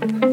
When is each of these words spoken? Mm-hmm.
Mm-hmm. 0.00 0.31